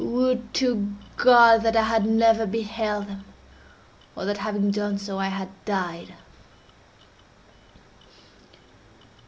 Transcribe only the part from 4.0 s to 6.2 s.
or that, having done so, I had died!